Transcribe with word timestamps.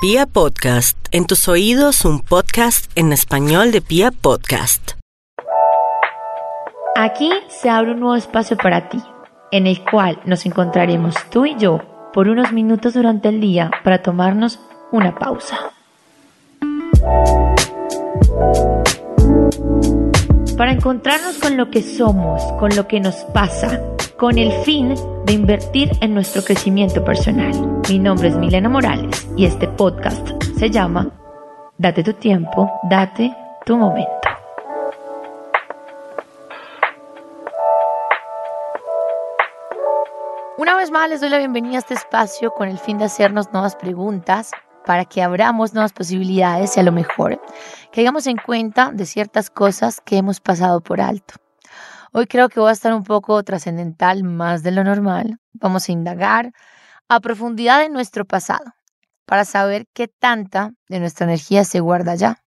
Pia 0.00 0.26
Podcast, 0.26 0.96
en 1.10 1.26
tus 1.26 1.48
oídos 1.48 2.04
un 2.04 2.20
podcast 2.20 2.88
en 2.94 3.12
español 3.12 3.72
de 3.72 3.80
Pia 3.80 4.12
Podcast. 4.12 4.92
Aquí 6.94 7.32
se 7.48 7.68
abre 7.68 7.90
un 7.90 7.98
nuevo 7.98 8.14
espacio 8.14 8.56
para 8.56 8.88
ti, 8.90 9.02
en 9.50 9.66
el 9.66 9.82
cual 9.82 10.20
nos 10.24 10.46
encontraremos 10.46 11.16
tú 11.30 11.46
y 11.46 11.56
yo 11.58 11.80
por 12.12 12.28
unos 12.28 12.52
minutos 12.52 12.94
durante 12.94 13.28
el 13.28 13.40
día 13.40 13.72
para 13.82 14.00
tomarnos 14.00 14.60
una 14.92 15.16
pausa. 15.16 15.72
Para 20.56 20.70
encontrarnos 20.70 21.38
con 21.38 21.56
lo 21.56 21.72
que 21.72 21.82
somos, 21.82 22.40
con 22.60 22.76
lo 22.76 22.86
que 22.86 23.00
nos 23.00 23.16
pasa, 23.34 23.80
con 24.18 24.36
el 24.36 24.50
fin 24.64 24.94
de 25.24 25.32
invertir 25.32 25.92
en 26.00 26.12
nuestro 26.12 26.42
crecimiento 26.42 27.04
personal. 27.04 27.52
Mi 27.88 28.00
nombre 28.00 28.28
es 28.28 28.36
Milena 28.36 28.68
Morales 28.68 29.28
y 29.36 29.46
este 29.46 29.68
podcast 29.68 30.42
se 30.58 30.70
llama 30.70 31.08
Date 31.78 32.02
tu 32.02 32.12
tiempo, 32.14 32.68
date 32.90 33.32
tu 33.64 33.76
momento. 33.76 34.10
Una 40.56 40.76
vez 40.76 40.90
más 40.90 41.08
les 41.08 41.20
doy 41.20 41.30
la 41.30 41.38
bienvenida 41.38 41.76
a 41.76 41.78
este 41.78 41.94
espacio 41.94 42.50
con 42.50 42.68
el 42.68 42.78
fin 42.78 42.98
de 42.98 43.04
hacernos 43.04 43.52
nuevas 43.52 43.76
preguntas 43.76 44.50
para 44.84 45.04
que 45.04 45.22
abramos 45.22 45.74
nuevas 45.74 45.92
posibilidades 45.92 46.76
y 46.76 46.80
a 46.80 46.82
lo 46.82 46.90
mejor 46.90 47.40
caigamos 47.92 48.26
en 48.26 48.38
cuenta 48.38 48.90
de 48.92 49.06
ciertas 49.06 49.48
cosas 49.48 50.00
que 50.00 50.16
hemos 50.16 50.40
pasado 50.40 50.80
por 50.80 51.00
alto. 51.00 51.34
Hoy 52.12 52.26
creo 52.26 52.48
que 52.48 52.60
voy 52.60 52.70
a 52.70 52.72
estar 52.72 52.94
un 52.94 53.04
poco 53.04 53.42
trascendental 53.42 54.24
más 54.24 54.62
de 54.62 54.70
lo 54.70 54.82
normal. 54.82 55.38
Vamos 55.52 55.88
a 55.88 55.92
indagar 55.92 56.52
a 57.08 57.20
profundidad 57.20 57.84
en 57.84 57.92
nuestro 57.92 58.24
pasado 58.24 58.64
para 59.26 59.44
saber 59.44 59.86
qué 59.92 60.08
tanta 60.08 60.72
de 60.88 61.00
nuestra 61.00 61.26
energía 61.26 61.64
se 61.64 61.80
guarda 61.80 62.12
allá. 62.12 62.42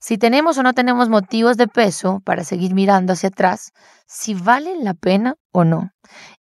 Si 0.00 0.18
tenemos 0.18 0.58
o 0.58 0.62
no 0.62 0.72
tenemos 0.72 1.08
motivos 1.08 1.56
de 1.56 1.68
peso 1.68 2.20
para 2.24 2.44
seguir 2.44 2.74
mirando 2.74 3.12
hacia 3.12 3.28
atrás, 3.28 3.72
si 4.06 4.34
valen 4.34 4.84
la 4.84 4.94
pena 4.94 5.36
o 5.52 5.64
no. 5.64 5.90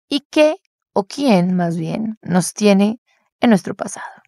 Y 0.08 0.20
qué 0.30 0.56
o 0.92 1.04
quién 1.04 1.56
más 1.56 1.76
bien 1.76 2.18
nos 2.22 2.54
tiene 2.54 3.00
en 3.40 3.50
nuestro 3.50 3.74
pasado. 3.74 4.21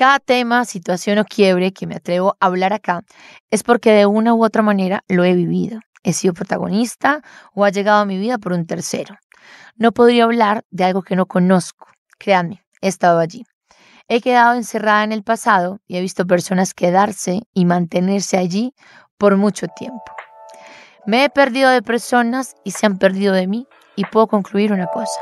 Cada 0.00 0.18
tema, 0.18 0.64
situación 0.64 1.18
o 1.18 1.26
quiebre 1.26 1.74
que 1.74 1.86
me 1.86 1.96
atrevo 1.96 2.34
a 2.40 2.46
hablar 2.46 2.72
acá 2.72 3.02
es 3.50 3.62
porque 3.62 3.92
de 3.92 4.06
una 4.06 4.32
u 4.32 4.42
otra 4.42 4.62
manera 4.62 5.04
lo 5.08 5.24
he 5.24 5.34
vivido. 5.34 5.80
He 6.02 6.14
sido 6.14 6.32
protagonista 6.32 7.20
o 7.52 7.66
ha 7.66 7.68
llegado 7.68 8.00
a 8.00 8.06
mi 8.06 8.16
vida 8.16 8.38
por 8.38 8.54
un 8.54 8.66
tercero. 8.66 9.18
No 9.76 9.92
podría 9.92 10.24
hablar 10.24 10.64
de 10.70 10.84
algo 10.84 11.02
que 11.02 11.16
no 11.16 11.26
conozco. 11.26 11.86
Créanme, 12.18 12.64
he 12.80 12.88
estado 12.88 13.18
allí. 13.18 13.44
He 14.08 14.22
quedado 14.22 14.54
encerrada 14.54 15.04
en 15.04 15.12
el 15.12 15.22
pasado 15.22 15.80
y 15.86 15.98
he 15.98 16.00
visto 16.00 16.26
personas 16.26 16.72
quedarse 16.72 17.42
y 17.52 17.66
mantenerse 17.66 18.38
allí 18.38 18.72
por 19.18 19.36
mucho 19.36 19.66
tiempo. 19.68 20.00
Me 21.04 21.24
he 21.24 21.28
perdido 21.28 21.68
de 21.68 21.82
personas 21.82 22.54
y 22.64 22.70
se 22.70 22.86
han 22.86 22.96
perdido 22.96 23.34
de 23.34 23.46
mí 23.46 23.66
y 23.96 24.06
puedo 24.06 24.28
concluir 24.28 24.72
una 24.72 24.86
cosa. 24.86 25.20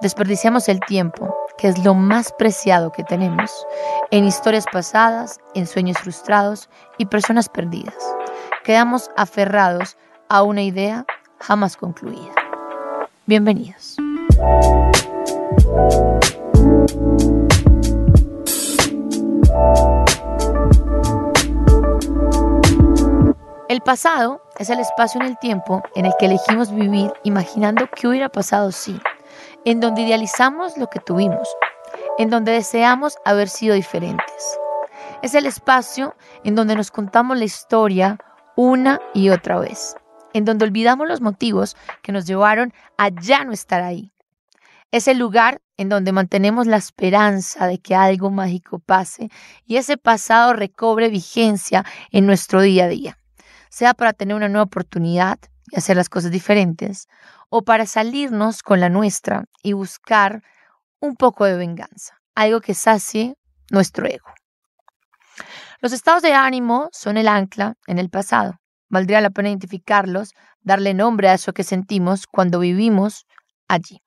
Desperdiciamos 0.00 0.68
el 0.68 0.78
tiempo 0.78 1.41
que 1.58 1.68
es 1.68 1.84
lo 1.84 1.94
más 1.94 2.32
preciado 2.32 2.92
que 2.92 3.04
tenemos, 3.04 3.50
en 4.10 4.24
historias 4.24 4.64
pasadas, 4.72 5.38
en 5.54 5.66
sueños 5.66 5.98
frustrados 5.98 6.68
y 6.98 7.06
personas 7.06 7.48
perdidas. 7.48 7.96
Quedamos 8.64 9.10
aferrados 9.16 9.96
a 10.28 10.42
una 10.42 10.62
idea 10.62 11.04
jamás 11.40 11.76
concluida. 11.76 12.32
Bienvenidos. 13.26 13.96
El 23.68 23.80
pasado 23.80 24.42
es 24.58 24.68
el 24.68 24.80
espacio 24.80 25.20
en 25.20 25.28
el 25.28 25.38
tiempo 25.38 25.82
en 25.94 26.04
el 26.04 26.12
que 26.18 26.26
elegimos 26.26 26.74
vivir 26.74 27.10
imaginando 27.24 27.88
qué 27.94 28.06
hubiera 28.06 28.28
pasado 28.28 28.70
si 28.70 29.00
en 29.64 29.80
donde 29.80 30.02
idealizamos 30.02 30.76
lo 30.76 30.88
que 30.88 31.00
tuvimos, 31.00 31.48
en 32.18 32.30
donde 32.30 32.52
deseamos 32.52 33.16
haber 33.24 33.48
sido 33.48 33.74
diferentes. 33.74 34.58
Es 35.22 35.34
el 35.34 35.46
espacio 35.46 36.16
en 36.44 36.54
donde 36.54 36.74
nos 36.74 36.90
contamos 36.90 37.36
la 37.38 37.44
historia 37.44 38.18
una 38.56 39.00
y 39.14 39.30
otra 39.30 39.58
vez, 39.58 39.96
en 40.32 40.44
donde 40.44 40.64
olvidamos 40.64 41.08
los 41.08 41.20
motivos 41.20 41.76
que 42.02 42.12
nos 42.12 42.26
llevaron 42.26 42.72
a 42.98 43.08
ya 43.08 43.44
no 43.44 43.52
estar 43.52 43.82
ahí. 43.82 44.12
Es 44.90 45.08
el 45.08 45.18
lugar 45.18 45.62
en 45.78 45.88
donde 45.88 46.12
mantenemos 46.12 46.66
la 46.66 46.76
esperanza 46.76 47.66
de 47.66 47.78
que 47.78 47.94
algo 47.94 48.30
mágico 48.30 48.78
pase 48.78 49.30
y 49.64 49.76
ese 49.76 49.96
pasado 49.96 50.52
recobre 50.52 51.08
vigencia 51.08 51.84
en 52.10 52.26
nuestro 52.26 52.60
día 52.60 52.84
a 52.84 52.88
día, 52.88 53.18
sea 53.70 53.94
para 53.94 54.12
tener 54.12 54.36
una 54.36 54.48
nueva 54.48 54.64
oportunidad 54.64 55.38
y 55.70 55.76
hacer 55.76 55.96
las 55.96 56.08
cosas 56.08 56.30
diferentes, 56.30 57.06
o 57.48 57.62
para 57.62 57.86
salirnos 57.86 58.62
con 58.62 58.80
la 58.80 58.88
nuestra 58.88 59.44
y 59.62 59.72
buscar 59.72 60.42
un 61.00 61.16
poco 61.16 61.44
de 61.44 61.56
venganza, 61.56 62.20
algo 62.34 62.60
que 62.60 62.74
sacie 62.74 63.36
nuestro 63.70 64.06
ego. 64.06 64.32
Los 65.80 65.92
estados 65.92 66.22
de 66.22 66.32
ánimo 66.32 66.88
son 66.92 67.16
el 67.16 67.26
ancla 67.26 67.74
en 67.86 67.98
el 67.98 68.08
pasado. 68.08 68.60
Valdría 68.88 69.20
la 69.20 69.30
pena 69.30 69.48
identificarlos, 69.48 70.32
darle 70.60 70.94
nombre 70.94 71.28
a 71.28 71.34
eso 71.34 71.52
que 71.52 71.64
sentimos 71.64 72.26
cuando 72.26 72.60
vivimos 72.60 73.26
allí. 73.66 74.02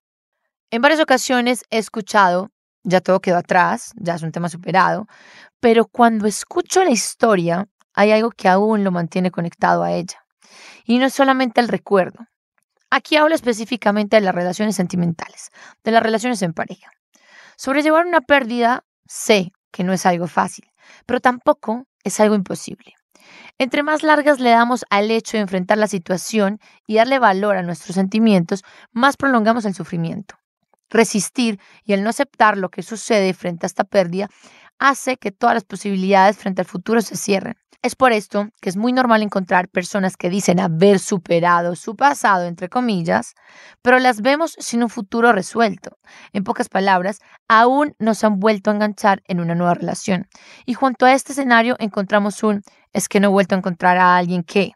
En 0.71 0.81
varias 0.81 1.01
ocasiones 1.01 1.63
he 1.69 1.77
escuchado, 1.77 2.49
ya 2.83 3.01
todo 3.01 3.19
quedó 3.19 3.37
atrás, 3.37 3.91
ya 3.95 4.15
es 4.15 4.23
un 4.23 4.31
tema 4.31 4.47
superado, 4.47 5.07
pero 5.59 5.85
cuando 5.85 6.27
escucho 6.27 6.83
la 6.83 6.91
historia 6.91 7.67
hay 7.93 8.11
algo 8.11 8.29
que 8.29 8.47
aún 8.47 8.83
lo 8.83 8.91
mantiene 8.91 9.31
conectado 9.31 9.83
a 9.83 9.91
ella. 9.91 10.24
Y 10.85 10.99
no 10.99 11.07
es 11.07 11.13
solamente 11.13 11.59
el 11.59 11.67
recuerdo, 11.67 12.27
Aquí 12.95 13.17
hablo 13.17 13.35
específicamente 13.35 14.15
de 14.15 14.21
las 14.21 14.33
relaciones 14.33 14.75
sentimentales, 14.77 15.49
de 15.83 15.91
las 15.91 16.03
relaciones 16.03 16.41
en 16.41 16.53
pareja. 16.53 16.91
Sobrellevar 17.57 18.05
una 18.05 18.21
pérdida 18.21 18.85
sé 19.05 19.51
que 19.71 19.83
no 19.83 19.91
es 19.91 20.05
algo 20.05 20.27
fácil, 20.27 20.71
pero 21.05 21.19
tampoco 21.19 21.87
es 22.03 22.19
algo 22.21 22.35
imposible. 22.35 22.93
Entre 23.57 23.83
más 23.83 24.03
largas 24.03 24.39
le 24.39 24.51
damos 24.51 24.85
al 24.89 25.09
hecho 25.11 25.35
de 25.35 25.41
enfrentar 25.41 25.77
la 25.77 25.87
situación 25.87 26.59
y 26.87 26.95
darle 26.95 27.19
valor 27.19 27.57
a 27.57 27.63
nuestros 27.63 27.95
sentimientos, 27.95 28.63
más 28.93 29.17
prolongamos 29.17 29.65
el 29.65 29.73
sufrimiento. 29.73 30.35
Resistir 30.89 31.59
y 31.83 31.91
el 31.91 32.01
no 32.03 32.11
aceptar 32.11 32.57
lo 32.57 32.69
que 32.69 32.83
sucede 32.83 33.33
frente 33.33 33.65
a 33.65 33.67
esta 33.67 33.83
pérdida 33.83 34.29
hace 34.79 35.17
que 35.17 35.31
todas 35.31 35.55
las 35.55 35.63
posibilidades 35.63 36.37
frente 36.37 36.61
al 36.61 36.67
futuro 36.67 37.01
se 37.01 37.15
cierren. 37.15 37.55
Es 37.85 37.95
por 37.95 38.13
esto 38.13 38.49
que 38.61 38.69
es 38.69 38.77
muy 38.77 38.93
normal 38.93 39.21
encontrar 39.21 39.69
personas 39.69 40.17
que 40.17 40.31
dicen 40.31 40.59
haber 40.59 40.97
superado 40.97 41.75
su 41.75 41.95
pasado, 41.95 42.45
entre 42.45 42.67
comillas, 42.67 43.35
pero 43.83 43.99
las 43.99 44.21
vemos 44.21 44.55
sin 44.57 44.81
un 44.81 44.89
futuro 44.89 45.31
resuelto. 45.31 45.99
En 46.33 46.43
pocas 46.43 46.67
palabras, 46.67 47.19
aún 47.47 47.93
no 47.99 48.15
se 48.15 48.25
han 48.25 48.39
vuelto 48.39 48.71
a 48.71 48.73
enganchar 48.73 49.21
en 49.27 49.39
una 49.39 49.53
nueva 49.53 49.75
relación. 49.75 50.27
Y 50.65 50.73
junto 50.73 51.05
a 51.05 51.13
este 51.13 51.33
escenario 51.33 51.75
encontramos 51.77 52.41
un 52.41 52.63
es 52.91 53.07
que 53.07 53.19
no 53.19 53.27
he 53.27 53.31
vuelto 53.31 53.53
a 53.53 53.59
encontrar 53.59 53.97
a 53.97 54.17
alguien 54.17 54.41
que 54.41 54.71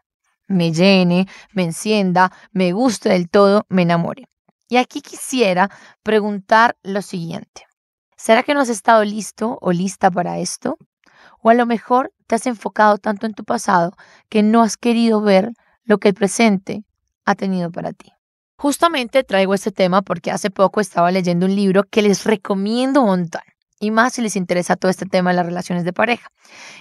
me 0.46 0.72
llene, 0.72 1.26
me 1.52 1.64
encienda, 1.64 2.30
me 2.52 2.70
guste 2.70 3.08
del 3.08 3.28
todo, 3.28 3.66
me 3.68 3.82
enamore. 3.82 4.28
Y 4.68 4.76
aquí 4.76 5.00
quisiera 5.00 5.68
preguntar 6.04 6.76
lo 6.84 7.02
siguiente. 7.02 7.69
¿Será 8.22 8.42
que 8.42 8.52
no 8.52 8.60
has 8.60 8.68
estado 8.68 9.02
listo 9.02 9.56
o 9.62 9.72
lista 9.72 10.10
para 10.10 10.40
esto? 10.40 10.76
O 11.40 11.48
a 11.48 11.54
lo 11.54 11.64
mejor 11.64 12.12
te 12.26 12.34
has 12.34 12.46
enfocado 12.46 12.98
tanto 12.98 13.24
en 13.24 13.32
tu 13.32 13.44
pasado 13.44 13.92
que 14.28 14.42
no 14.42 14.60
has 14.60 14.76
querido 14.76 15.22
ver 15.22 15.52
lo 15.84 15.96
que 15.96 16.08
el 16.08 16.14
presente 16.14 16.84
ha 17.24 17.34
tenido 17.34 17.72
para 17.72 17.94
ti. 17.94 18.12
Justamente 18.56 19.24
traigo 19.24 19.54
este 19.54 19.72
tema 19.72 20.02
porque 20.02 20.30
hace 20.30 20.50
poco 20.50 20.82
estaba 20.82 21.10
leyendo 21.10 21.46
un 21.46 21.56
libro 21.56 21.84
que 21.84 22.02
les 22.02 22.24
recomiendo 22.24 23.00
un. 23.00 23.30
Y 23.78 23.90
más 23.90 24.12
si 24.12 24.20
les 24.20 24.36
interesa 24.36 24.76
todo 24.76 24.90
este 24.90 25.06
tema 25.06 25.30
de 25.30 25.36
las 25.36 25.46
relaciones 25.46 25.84
de 25.84 25.94
pareja. 25.94 26.28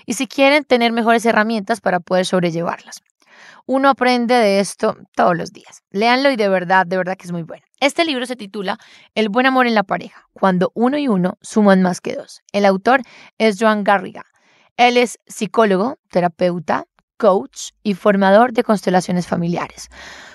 Y 0.06 0.15
si 0.15 0.27
quieren 0.27 0.65
tener 0.65 0.92
mejores 0.92 1.25
herramientas 1.25 1.80
para 1.80 2.01
poder 2.01 2.25
sobrellevarlas. 2.25 3.00
Uno 3.65 3.88
aprende 3.88 4.35
de 4.35 4.59
esto 4.59 4.97
todos 5.15 5.38
los 5.38 5.53
días. 5.53 5.83
Léanlo 5.92 6.31
y 6.31 6.35
de 6.35 6.50
verdad, 6.50 6.85
de 6.85 6.97
verdad 6.97 7.15
que 7.15 7.27
es 7.27 7.31
muy 7.31 7.44
bueno. 7.44 7.63
Este 7.81 8.03
libro 8.03 8.25
se 8.25 8.35
titula 8.35 8.77
El 9.15 9.29
buen 9.29 9.45
amor 9.45 9.65
en 9.65 9.73
la 9.73 9.83
pareja, 9.83 10.27
cuando 10.33 10.71
uno 10.75 10.97
y 10.97 11.07
uno 11.07 11.37
suman 11.41 11.81
más 11.81 12.01
que 12.01 12.13
dos. 12.13 12.41
El 12.51 12.65
autor 12.65 13.01
es 13.37 13.55
Joan 13.57 13.85
Garriga. 13.85 14.25
Él 14.75 14.97
es 14.97 15.17
psicólogo, 15.27 15.97
terapeuta, 16.11 16.87
coach 17.15 17.69
y 17.81 17.93
formador 17.93 18.51
de 18.51 18.63
constelaciones 18.63 19.27
familiares. 19.27 19.87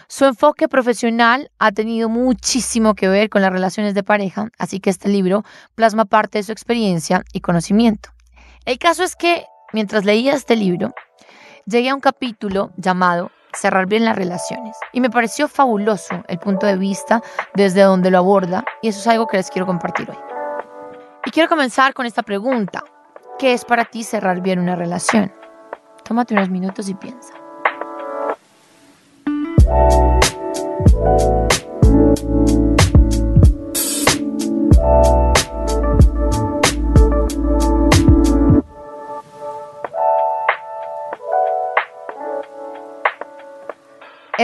Su 0.08 0.24
enfoque 0.24 0.68
profesional 0.68 1.50
ha 1.58 1.72
tenido 1.72 2.08
muchísimo 2.08 2.94
que 2.94 3.08
ver 3.08 3.28
con 3.28 3.42
las 3.42 3.52
relaciones 3.52 3.94
de 3.94 4.02
pareja, 4.02 4.48
así 4.58 4.80
que 4.80 4.88
este 4.88 5.10
libro 5.10 5.44
plasma 5.74 6.06
parte 6.06 6.38
de 6.38 6.44
su 6.44 6.52
experiencia 6.52 7.24
y 7.34 7.40
conocimiento. 7.40 8.10
El 8.64 8.78
caso 8.78 9.02
es 9.02 9.16
que 9.16 9.44
mientras 9.74 10.06
leía 10.06 10.32
este 10.32 10.56
libro, 10.56 10.94
llegué 11.66 11.90
a 11.90 11.94
un 11.94 12.00
capítulo 12.00 12.72
llamado 12.78 13.30
Cerrar 13.54 13.86
bien 13.86 14.04
las 14.04 14.16
relaciones 14.16 14.76
y 14.92 15.00
me 15.00 15.10
pareció 15.10 15.48
fabuloso 15.48 16.22
el 16.28 16.38
punto 16.38 16.66
de 16.66 16.76
vista 16.76 17.22
desde 17.54 17.82
donde 17.82 18.10
lo 18.10 18.18
aborda 18.18 18.64
y 18.82 18.88
eso 18.88 18.98
es 18.98 19.06
algo 19.06 19.26
que 19.26 19.36
les 19.36 19.50
quiero 19.50 19.66
compartir 19.66 20.10
hoy. 20.10 20.18
Y 21.24 21.30
quiero 21.30 21.48
comenzar 21.48 21.94
con 21.94 22.04
esta 22.06 22.22
pregunta. 22.22 22.82
¿Qué 23.38 23.52
es 23.52 23.64
para 23.64 23.84
ti 23.84 24.02
cerrar 24.04 24.40
bien 24.40 24.58
una 24.58 24.76
relación? 24.76 25.32
Tómate 26.04 26.34
unos 26.34 26.50
minutos 26.50 26.88
y 26.88 26.94
piensa. 26.94 27.43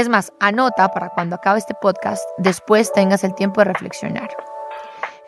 Es 0.00 0.08
más, 0.08 0.32
anota 0.40 0.88
para 0.88 1.10
cuando 1.10 1.36
acabe 1.36 1.58
este 1.58 1.74
podcast, 1.74 2.26
después 2.38 2.90
tengas 2.90 3.22
el 3.22 3.34
tiempo 3.34 3.60
de 3.60 3.66
reflexionar. 3.66 4.30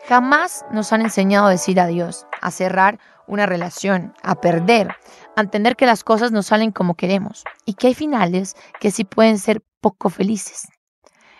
Jamás 0.07 0.65
nos 0.71 0.91
han 0.91 1.01
enseñado 1.01 1.45
a 1.45 1.51
decir 1.51 1.79
adiós, 1.79 2.25
a 2.41 2.49
cerrar 2.49 2.97
una 3.27 3.45
relación, 3.45 4.15
a 4.23 4.33
perder, 4.33 4.87
a 5.35 5.41
entender 5.41 5.75
que 5.75 5.85
las 5.85 6.03
cosas 6.03 6.31
no 6.31 6.41
salen 6.41 6.71
como 6.71 6.95
queremos 6.95 7.43
y 7.65 7.75
que 7.75 7.85
hay 7.85 7.93
finales 7.93 8.55
que 8.79 8.89
sí 8.89 9.03
pueden 9.03 9.37
ser 9.37 9.61
poco 9.79 10.09
felices. 10.09 10.67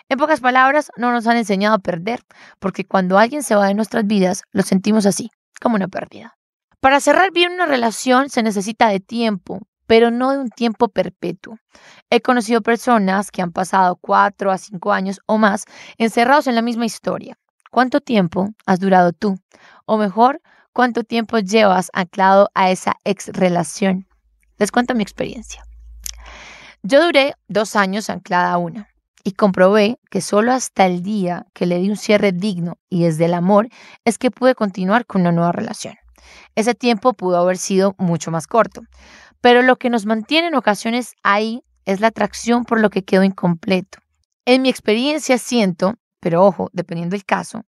En 0.08 0.16
pocas 0.16 0.38
palabras, 0.38 0.92
no 0.96 1.10
nos 1.10 1.26
han 1.26 1.36
enseñado 1.36 1.74
a 1.74 1.80
perder, 1.80 2.20
porque 2.60 2.86
cuando 2.86 3.18
alguien 3.18 3.42
se 3.42 3.56
va 3.56 3.66
de 3.66 3.74
nuestras 3.74 4.06
vidas, 4.06 4.44
lo 4.52 4.62
sentimos 4.62 5.06
así, 5.06 5.32
como 5.60 5.74
una 5.74 5.88
pérdida. 5.88 6.36
Para 6.78 7.00
cerrar 7.00 7.32
bien 7.32 7.50
una 7.50 7.66
relación 7.66 8.30
se 8.30 8.44
necesita 8.44 8.86
de 8.90 9.00
tiempo, 9.00 9.66
pero 9.86 10.10
no 10.10 10.32
de 10.32 10.38
un 10.38 10.50
tiempo 10.50 10.88
perpetuo. 10.88 11.58
He 12.10 12.20
conocido 12.20 12.62
personas 12.62 13.30
que 13.30 13.42
han 13.42 13.52
pasado 13.52 13.96
cuatro 13.96 14.50
a 14.50 14.58
cinco 14.58 14.92
años 14.92 15.20
o 15.26 15.38
más 15.38 15.64
encerrados 15.98 16.46
en 16.46 16.54
la 16.54 16.62
misma 16.62 16.86
historia. 16.86 17.36
¿Cuánto 17.70 18.00
tiempo 18.00 18.50
has 18.66 18.80
durado 18.80 19.12
tú? 19.12 19.36
O 19.84 19.96
mejor, 19.96 20.40
¿cuánto 20.72 21.02
tiempo 21.04 21.38
llevas 21.38 21.90
anclado 21.92 22.50
a 22.54 22.70
esa 22.70 22.94
ex 23.04 23.28
relación? 23.28 24.06
Les 24.58 24.70
cuento 24.70 24.94
mi 24.94 25.02
experiencia. 25.02 25.64
Yo 26.82 27.02
duré 27.02 27.34
dos 27.48 27.76
años 27.76 28.10
anclada 28.10 28.52
a 28.52 28.58
una 28.58 28.88
y 29.24 29.32
comprobé 29.32 29.98
que 30.10 30.20
solo 30.20 30.52
hasta 30.52 30.86
el 30.86 31.02
día 31.02 31.46
que 31.54 31.66
le 31.66 31.78
di 31.78 31.90
un 31.90 31.96
cierre 31.96 32.30
digno 32.30 32.78
y 32.90 33.04
desde 33.04 33.24
el 33.24 33.34
amor 33.34 33.68
es 34.04 34.18
que 34.18 34.30
pude 34.30 34.54
continuar 34.54 35.06
con 35.06 35.22
una 35.22 35.32
nueva 35.32 35.50
relación. 35.50 35.94
Ese 36.54 36.74
tiempo 36.74 37.14
pudo 37.14 37.38
haber 37.38 37.56
sido 37.56 37.94
mucho 37.98 38.30
más 38.30 38.46
corto, 38.46 38.82
pero 39.44 39.60
lo 39.60 39.76
que 39.76 39.90
nos 39.90 40.06
mantiene 40.06 40.48
en 40.48 40.54
ocasiones 40.54 41.16
ahí 41.22 41.64
es 41.84 42.00
la 42.00 42.06
atracción 42.06 42.64
por 42.64 42.80
lo 42.80 42.88
que 42.88 43.04
quedó 43.04 43.24
incompleto. 43.24 43.98
En 44.46 44.62
mi 44.62 44.70
experiencia 44.70 45.36
siento 45.36 45.96
pero 46.18 46.42
ojo, 46.42 46.70
dependiendo 46.72 47.12
del 47.12 47.26
caso, 47.26 47.66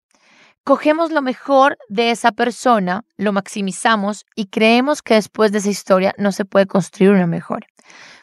cogemos 0.62 1.10
lo 1.10 1.20
mejor 1.20 1.76
de 1.88 2.12
esa 2.12 2.30
persona, 2.30 3.02
lo 3.16 3.32
maximizamos 3.32 4.24
y 4.36 4.46
creemos 4.46 5.02
que 5.02 5.14
después 5.14 5.50
de 5.50 5.58
esa 5.58 5.70
historia 5.70 6.14
no 6.16 6.30
se 6.30 6.44
puede 6.44 6.66
construir 6.66 7.10
una 7.10 7.26
mejor. 7.26 7.66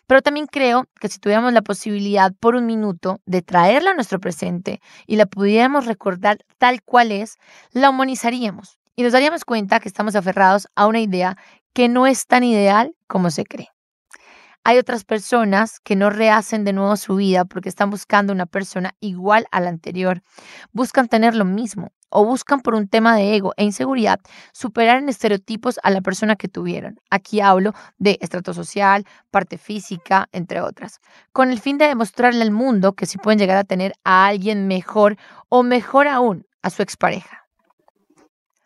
Pero 0.07 0.21
también 0.21 0.47
creo 0.47 0.86
que 1.01 1.09
si 1.09 1.19
tuviéramos 1.19 1.51
la 1.51 1.62
posibilidad 1.62 2.31
por 2.39 2.56
un 2.56 2.65
minuto 2.65 3.19
de 3.25 3.42
traerla 3.42 3.92
a 3.92 3.95
nuestro 3.95 4.21
presente 4.21 4.80
y 5.07 5.18
la 5.18 5.25
pudiéramos 5.25 5.88
recordar 5.88 6.38
tal 6.57 6.81
cual 6.83 7.12
es, 7.12 7.36
la 7.74 7.89
humanizaríamos 7.89 8.80
y 8.95 9.04
nos 9.04 9.13
daríamos 9.13 9.45
cuenta 9.45 9.80
que 9.80 9.88
estamos 9.88 10.15
aferrados 10.15 10.68
a 10.75 10.86
una 10.88 11.00
idea 11.00 11.38
que 11.73 11.88
no 11.88 12.07
es 12.07 12.27
tan 12.27 12.44
ideal 12.44 12.95
como 13.07 13.29
se 13.29 13.44
cree. 13.44 13.69
Hay 14.63 14.77
otras 14.77 15.06
personas 15.06 15.79
que 15.79 15.95
no 15.95 16.12
rehacen 16.12 16.63
de 16.65 16.73
nuevo 16.73 16.95
su 16.95 17.15
vida 17.15 17.45
porque 17.45 17.68
están 17.68 17.89
buscando 17.89 18.31
una 18.31 18.45
persona 18.45 18.94
igual 19.00 19.47
a 19.50 19.59
la 19.59 19.69
anterior. 19.69 20.21
Buscan 20.71 21.07
tener 21.07 21.33
lo 21.35 21.45
mismo 21.45 21.91
o 22.09 22.25
buscan 22.25 22.59
por 22.59 22.75
un 22.75 22.88
tema 22.88 23.15
de 23.15 23.35
ego 23.35 23.53
e 23.57 23.63
inseguridad 23.63 24.19
superar 24.53 25.00
en 25.00 25.09
estereotipos 25.09 25.79
a 25.81 25.89
la 25.89 26.01
persona 26.01 26.35
que 26.35 26.47
tuvieron. 26.47 27.00
Aquí 27.09 27.41
hablo 27.41 27.73
de 27.97 28.19
estrato 28.21 28.53
social, 28.53 29.07
parte 29.31 29.57
física, 29.57 30.27
entre 30.31 30.62
otras, 30.62 31.00
con 31.31 31.50
el 31.50 31.59
fin 31.59 31.79
de 31.79 31.88
demostrarle 31.88 32.44
al 32.44 32.51
mundo 32.51 32.94
que 32.94 33.07
sí 33.07 33.18
pueden 33.18 33.39
llegar 33.39 33.57
a 33.57 33.63
tener 33.63 33.94
a 34.03 34.27
alguien 34.27 34.68
mejor 34.68 35.18
o 35.50 35.63
mejor 35.63 36.07
aún 36.07 36.45
a 36.62 36.69
su 36.69 36.83
expareja. 36.83 37.47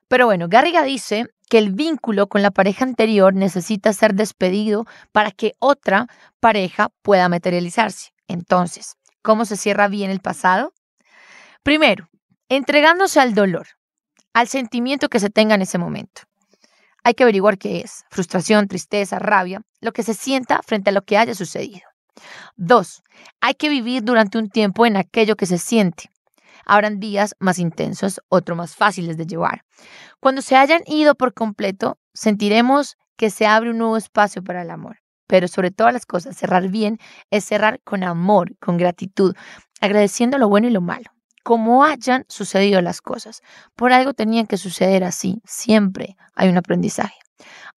Pero 0.10 0.26
bueno, 0.26 0.48
Garriga 0.50 0.84
dice 0.84 1.30
que 1.50 1.58
el 1.58 1.72
vínculo 1.72 2.28
con 2.28 2.42
la 2.42 2.52
pareja 2.52 2.86
anterior 2.86 3.34
necesita 3.34 3.94
ser 3.94 4.14
despedido 4.14 4.86
para 5.12 5.32
que 5.32 5.54
otra 5.60 6.08
pareja 6.40 6.90
pueda 7.02 7.30
materializarse. 7.30 8.12
Entonces, 8.28 8.96
¿cómo 9.22 9.46
se 9.46 9.58
cierra 9.58 9.88
bien 9.88 10.10
el 10.10 10.20
pasado? 10.20 10.74
Primero, 11.64 12.10
entregándose 12.50 13.20
al 13.20 13.34
dolor, 13.34 13.68
al 14.34 14.48
sentimiento 14.48 15.10
que 15.10 15.20
se 15.20 15.30
tenga 15.30 15.56
en 15.56 15.62
ese 15.62 15.78
momento. 15.78 16.24
Hay 17.04 17.14
que 17.14 17.24
averiguar 17.24 17.58
qué 17.58 17.82
es, 17.82 18.04
frustración, 18.10 18.68
tristeza, 18.68 19.20
rabia, 19.20 19.62
lo 19.80 19.94
que 19.94 20.04
se 20.04 20.14
sienta 20.14 20.62
frente 20.64 20.90
a 20.90 20.94
lo 20.94 21.04
que 21.04 21.18
haya 21.18 21.36
sucedido. 21.36 21.82
Dos, 22.56 23.04
hay 23.42 23.54
que 23.56 23.70
vivir 23.70 24.04
durante 24.04 24.38
un 24.38 24.50
tiempo 24.50 24.86
en 24.86 24.98
aquello 24.98 25.36
que 25.36 25.46
se 25.46 25.58
siente, 25.58 26.10
Habrán 26.66 27.00
días 27.00 27.36
más 27.40 27.60
intensos, 27.60 28.22
otros 28.30 28.58
más 28.58 28.76
fáciles 28.76 29.18
de 29.18 29.26
llevar. 29.26 29.64
Cuando 30.20 30.42
se 30.42 30.56
hayan 30.56 30.82
ido 30.88 31.16
por 31.16 31.34
completo, 31.34 31.98
sentiremos 32.14 32.98
que 33.18 33.30
se 33.30 33.46
abre 33.46 33.72
un 33.72 33.78
nuevo 33.78 33.98
espacio 33.98 34.44
para 34.44 34.62
el 34.62 34.70
amor. 34.70 34.98
Pero 35.28 35.48
sobre 35.48 35.72
todas 35.72 35.94
las 35.94 36.06
cosas, 36.06 36.38
cerrar 36.38 36.68
bien 36.70 37.00
es 37.32 37.46
cerrar 37.46 37.80
con 37.84 38.04
amor, 38.04 38.56
con 38.60 38.78
gratitud, 38.78 39.36
agradeciendo 39.82 40.38
lo 40.38 40.50
bueno 40.50 40.68
y 40.68 40.72
lo 40.72 40.82
malo, 40.82 41.12
como 41.44 41.84
hayan 41.84 42.26
sucedido 42.28 42.82
las 42.82 43.02
cosas. 43.02 43.42
Por 43.76 43.92
algo 43.92 44.14
tenían 44.14 44.46
que 44.46 44.58
suceder 44.58 45.04
así. 45.04 45.42
Siempre 45.46 46.16
hay 46.36 46.50
un 46.50 46.58
aprendizaje. 46.58 47.16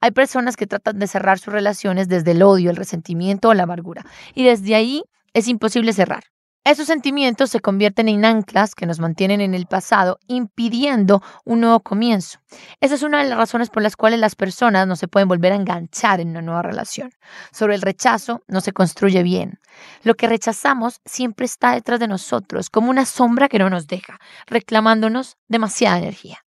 Hay 0.01 0.11
personas 0.13 0.57
que 0.57 0.67
tratan 0.67 0.99
de 0.99 1.07
cerrar 1.07 1.39
sus 1.39 1.53
relaciones 1.53 2.09
desde 2.09 2.33
el 2.33 2.43
odio, 2.43 2.71
el 2.71 2.77
resentimiento 2.77 3.49
o 3.49 3.55
la 3.55 3.65
amargura. 3.65 4.05
Y 4.35 4.45
desde 4.45 4.75
ahí 4.75 5.03
es 5.33 5.49
imposible 5.49 5.93
cerrar. 5.93 6.25
Esos 6.69 6.87
sentimientos 6.87 7.49
se 7.49 7.61
convierten 7.61 8.11
en 8.11 8.27
anclas 8.27 8.75
que 8.75 8.85
nos 8.85 9.01
mantienen 9.01 9.41
en 9.41 9.55
el 9.55 9.65
pasado, 9.65 10.19
impidiendo 10.27 11.23
un 11.47 11.63
nuevo 11.63 11.81
comienzo. 11.81 12.41
Esa 12.83 12.95
es 12.95 13.03
una 13.03 13.23
de 13.23 13.29
las 13.31 13.39
razones 13.39 13.71
por 13.71 13.83
las 13.83 13.97
cuales 13.97 14.21
las 14.21 14.37
personas 14.37 14.87
no 14.87 14.95
se 14.95 15.09
pueden 15.09 15.29
volver 15.29 15.53
a 15.53 15.55
enganchar 15.55 16.21
en 16.21 16.29
una 16.29 16.43
nueva 16.43 16.61
relación. 16.61 17.11
Sobre 17.53 17.75
el 17.75 17.81
rechazo 17.81 18.43
no 18.49 18.61
se 18.61 18.75
construye 18.75 19.23
bien. 19.23 19.61
Lo 20.03 20.15
que 20.15 20.27
rechazamos 20.27 21.01
siempre 21.07 21.47
está 21.47 21.73
detrás 21.73 22.01
de 22.01 22.07
nosotros, 22.07 22.69
como 22.69 22.91
una 22.91 23.07
sombra 23.07 23.49
que 23.49 23.59
no 23.59 23.71
nos 23.71 23.87
deja, 23.87 24.19
reclamándonos 24.47 25.39
demasiada 25.49 25.97
energía. 25.97 26.45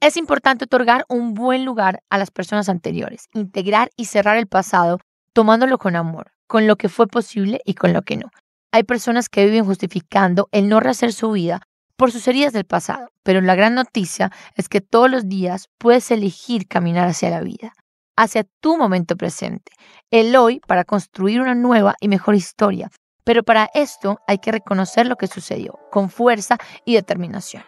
Es 0.00 0.16
importante 0.16 0.64
otorgar 0.64 1.04
un 1.10 1.34
buen 1.34 1.66
lugar 1.66 2.02
a 2.08 2.16
las 2.16 2.30
personas 2.30 2.70
anteriores, 2.70 3.28
integrar 3.34 3.90
y 3.96 4.06
cerrar 4.06 4.38
el 4.38 4.46
pasado, 4.46 4.98
tomándolo 5.34 5.76
con 5.76 5.94
amor, 5.94 6.32
con 6.46 6.66
lo 6.66 6.76
que 6.76 6.88
fue 6.88 7.06
posible 7.06 7.60
y 7.66 7.74
con 7.74 7.92
lo 7.92 8.00
que 8.00 8.16
no. 8.16 8.30
Hay 8.74 8.84
personas 8.84 9.28
que 9.28 9.44
viven 9.44 9.66
justificando 9.66 10.48
el 10.50 10.70
no 10.70 10.80
rehacer 10.80 11.12
su 11.12 11.30
vida 11.32 11.60
por 11.98 12.10
sus 12.10 12.26
heridas 12.26 12.54
del 12.54 12.64
pasado, 12.64 13.08
pero 13.22 13.42
la 13.42 13.54
gran 13.54 13.74
noticia 13.74 14.32
es 14.56 14.70
que 14.70 14.80
todos 14.80 15.10
los 15.10 15.28
días 15.28 15.68
puedes 15.76 16.10
elegir 16.10 16.66
caminar 16.66 17.06
hacia 17.06 17.28
la 17.28 17.42
vida, 17.42 17.74
hacia 18.16 18.46
tu 18.60 18.78
momento 18.78 19.14
presente, 19.14 19.72
el 20.10 20.34
hoy 20.36 20.60
para 20.66 20.84
construir 20.84 21.42
una 21.42 21.54
nueva 21.54 21.96
y 22.00 22.08
mejor 22.08 22.34
historia. 22.34 22.90
Pero 23.24 23.42
para 23.42 23.68
esto 23.74 24.18
hay 24.26 24.38
que 24.38 24.52
reconocer 24.52 25.06
lo 25.06 25.16
que 25.16 25.26
sucedió, 25.26 25.78
con 25.90 26.08
fuerza 26.08 26.56
y 26.86 26.94
determinación. 26.94 27.62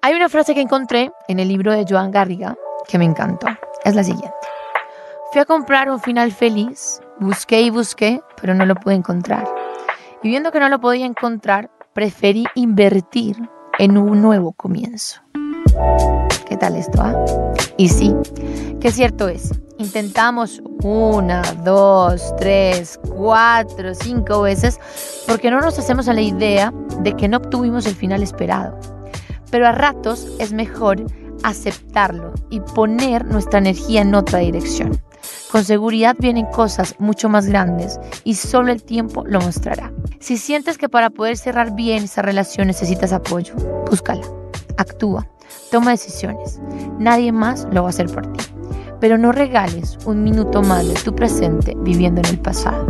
Hay 0.00 0.14
una 0.14 0.28
frase 0.28 0.54
que 0.54 0.60
encontré 0.60 1.10
en 1.26 1.40
el 1.40 1.48
libro 1.48 1.72
de 1.72 1.84
Joan 1.88 2.12
Garriga 2.12 2.56
que 2.86 2.98
me 2.98 3.04
encantó. 3.04 3.48
Es 3.84 3.96
la 3.96 4.04
siguiente. 4.04 4.30
Fui 5.32 5.40
a 5.40 5.44
comprar 5.44 5.90
un 5.90 6.00
final 6.00 6.30
feliz, 6.30 7.00
busqué 7.18 7.62
y 7.62 7.70
busqué, 7.70 8.20
pero 8.40 8.54
no 8.54 8.64
lo 8.64 8.76
pude 8.76 8.94
encontrar. 8.94 9.55
Y 10.26 10.28
viendo 10.28 10.50
que 10.50 10.58
no 10.58 10.68
lo 10.68 10.80
podía 10.80 11.06
encontrar, 11.06 11.70
preferí 11.92 12.46
invertir 12.56 13.36
en 13.78 13.96
un 13.96 14.20
nuevo 14.20 14.50
comienzo. 14.50 15.20
¿Qué 16.48 16.56
tal 16.56 16.74
esto? 16.74 17.00
Ah? 17.00 17.14
Y 17.76 17.90
sí, 17.90 18.12
qué 18.80 18.90
cierto 18.90 19.28
es. 19.28 19.52
Intentamos 19.78 20.60
una, 20.82 21.42
dos, 21.62 22.34
tres, 22.38 22.98
cuatro, 23.08 23.94
cinco 23.94 24.42
veces 24.42 24.80
porque 25.28 25.48
no 25.48 25.60
nos 25.60 25.78
hacemos 25.78 26.08
a 26.08 26.12
la 26.12 26.22
idea 26.22 26.74
de 27.02 27.12
que 27.12 27.28
no 27.28 27.36
obtuvimos 27.36 27.86
el 27.86 27.94
final 27.94 28.20
esperado. 28.20 28.76
Pero 29.52 29.68
a 29.68 29.70
ratos 29.70 30.26
es 30.40 30.52
mejor 30.52 31.06
aceptarlo 31.44 32.34
y 32.50 32.58
poner 32.58 33.24
nuestra 33.26 33.60
energía 33.60 34.00
en 34.00 34.12
otra 34.16 34.40
dirección. 34.40 35.00
Con 35.50 35.64
seguridad 35.64 36.16
vienen 36.18 36.46
cosas 36.46 36.96
mucho 36.98 37.28
más 37.28 37.46
grandes 37.46 38.00
y 38.24 38.34
solo 38.34 38.72
el 38.72 38.82
tiempo 38.82 39.24
lo 39.26 39.40
mostrará. 39.40 39.92
Si 40.18 40.38
sientes 40.38 40.76
que 40.76 40.88
para 40.88 41.10
poder 41.10 41.36
cerrar 41.36 41.74
bien 41.74 42.04
esa 42.04 42.22
relación 42.22 42.66
necesitas 42.66 43.12
apoyo, 43.12 43.54
búscala, 43.88 44.26
actúa, 44.76 45.28
toma 45.70 45.92
decisiones. 45.92 46.60
Nadie 46.98 47.30
más 47.30 47.66
lo 47.70 47.82
va 47.82 47.88
a 47.88 47.90
hacer 47.90 48.06
por 48.06 48.32
ti. 48.32 48.44
Pero 49.00 49.18
no 49.18 49.30
regales 49.30 49.98
un 50.04 50.24
minuto 50.24 50.62
más 50.62 50.86
de 50.86 50.94
tu 50.94 51.14
presente 51.14 51.74
viviendo 51.78 52.20
en 52.22 52.26
el 52.26 52.38
pasado. 52.40 52.86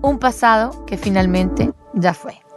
Un 0.00 0.18
pasado 0.18 0.86
que 0.86 0.96
finalmente 0.96 1.72
ya 1.92 2.14
fue. 2.14 2.47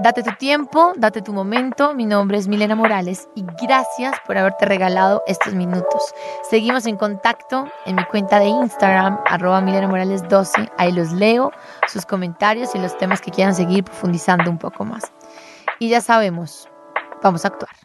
Date 0.00 0.22
tu 0.22 0.30
tiempo, 0.36 0.92
date 0.96 1.22
tu 1.22 1.32
momento. 1.32 1.92
Mi 1.92 2.06
nombre 2.06 2.38
es 2.38 2.46
Milena 2.46 2.76
Morales 2.76 3.28
y 3.34 3.44
gracias 3.60 4.14
por 4.24 4.38
haberte 4.38 4.64
regalado 4.64 5.24
estos 5.26 5.54
minutos. 5.54 6.14
Seguimos 6.48 6.86
en 6.86 6.96
contacto 6.96 7.66
en 7.84 7.96
mi 7.96 8.04
cuenta 8.04 8.38
de 8.38 8.46
Instagram, 8.46 9.18
arroba 9.26 9.60
Milena 9.60 9.88
Morales 9.88 10.22
12. 10.28 10.70
Ahí 10.78 10.92
los 10.92 11.10
leo, 11.10 11.50
sus 11.88 12.06
comentarios 12.06 12.76
y 12.76 12.78
los 12.78 12.96
temas 12.96 13.20
que 13.20 13.32
quieran 13.32 13.56
seguir 13.56 13.82
profundizando 13.82 14.48
un 14.48 14.58
poco 14.58 14.84
más. 14.84 15.02
Y 15.80 15.88
ya 15.88 16.00
sabemos, 16.00 16.68
vamos 17.20 17.44
a 17.44 17.48
actuar. 17.48 17.77